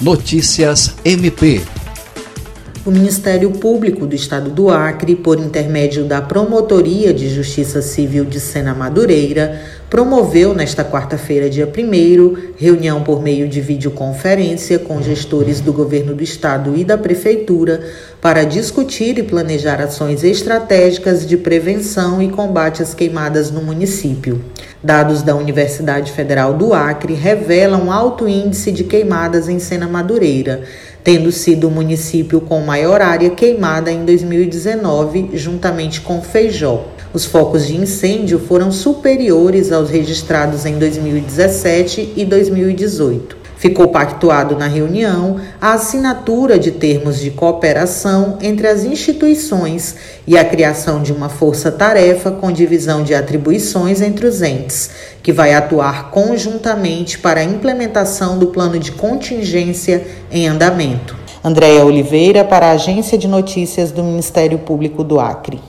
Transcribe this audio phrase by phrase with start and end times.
[0.00, 1.60] Notícias MP.
[2.86, 8.38] O Ministério Público do Estado do Acre, por intermédio da Promotoria de Justiça Civil de
[8.38, 15.72] Sena Madureira, promoveu nesta quarta-feira, dia 1, reunião por meio de videoconferência com gestores do
[15.72, 17.80] governo do estado e da prefeitura
[18.20, 24.44] para discutir e planejar ações estratégicas de prevenção e combate às queimadas no município.
[24.82, 30.62] Dados da Universidade Federal do Acre revelam alto índice de queimadas em Sena Madureira,
[31.02, 36.84] tendo sido o município com maior área queimada em 2019, juntamente com Feijó.
[37.12, 43.38] Os focos de incêndio foram superiores aos registrados em 2017 e 2018.
[43.58, 49.96] Ficou pactuado na reunião a assinatura de termos de cooperação entre as instituições
[50.26, 54.90] e a criação de uma força-tarefa com divisão de atribuições entre os entes,
[55.24, 61.16] que vai atuar conjuntamente para a implementação do plano de contingência em andamento.
[61.42, 65.60] Andréia Oliveira, para a Agência de Notícias do Ministério Público do Acre.